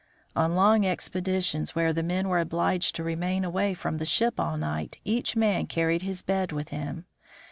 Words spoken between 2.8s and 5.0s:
to re main away from the ship all night,